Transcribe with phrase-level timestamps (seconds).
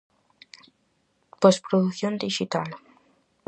[1.41, 2.69] Posprodución dixital.